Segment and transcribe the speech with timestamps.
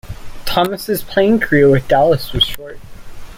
[0.45, 2.79] Thomas's playing career with Dallas was short.